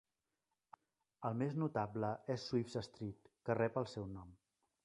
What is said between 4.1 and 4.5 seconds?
nom.